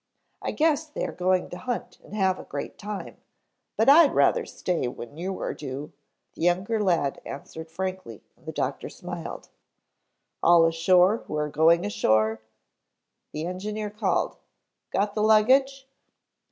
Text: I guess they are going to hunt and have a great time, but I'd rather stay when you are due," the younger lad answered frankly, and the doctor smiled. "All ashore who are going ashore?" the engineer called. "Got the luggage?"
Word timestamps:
I 0.41 0.49
guess 0.49 0.85
they 0.87 1.05
are 1.05 1.11
going 1.11 1.47
to 1.51 1.59
hunt 1.59 1.99
and 2.03 2.15
have 2.15 2.39
a 2.39 2.43
great 2.43 2.79
time, 2.79 3.17
but 3.77 3.87
I'd 3.87 4.15
rather 4.15 4.47
stay 4.47 4.87
when 4.87 5.15
you 5.15 5.39
are 5.39 5.53
due," 5.53 5.93
the 6.33 6.41
younger 6.41 6.81
lad 6.81 7.21
answered 7.23 7.69
frankly, 7.69 8.23
and 8.35 8.47
the 8.47 8.51
doctor 8.51 8.89
smiled. 8.89 9.49
"All 10.41 10.65
ashore 10.65 11.17
who 11.27 11.35
are 11.35 11.49
going 11.49 11.85
ashore?" 11.85 12.41
the 13.31 13.45
engineer 13.45 13.91
called. 13.91 14.37
"Got 14.89 15.13
the 15.13 15.21
luggage?" 15.21 15.87